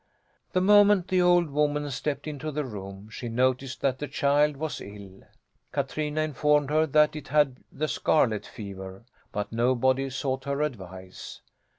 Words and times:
The 0.53 0.61
moment 0.61 1.09
the 1.09 1.21
old 1.21 1.51
woman 1.51 1.87
stepped 1.91 2.25
into 2.25 2.49
the 2.51 2.65
room 2.65 3.07
she 3.11 3.29
noticed 3.29 3.81
that 3.81 3.99
the 3.99 4.07
child 4.07 4.57
was 4.57 4.81
ill. 4.81 5.21
Katrina 5.71 6.21
informed 6.21 6.71
her 6.71 6.87
that 6.87 7.15
it 7.15 7.27
had 7.27 7.59
the 7.71 7.87
scarlet 7.87 8.43
fever, 8.47 9.05
but 9.31 9.51
nobody 9.51 10.09
sought 10.09 10.45
her 10.45 10.63
advice. 10.63 11.41